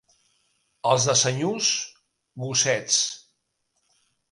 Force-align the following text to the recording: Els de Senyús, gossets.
Els 0.91 1.05
de 1.09 1.15
Senyús, 1.23 1.69
gossets. 2.47 2.99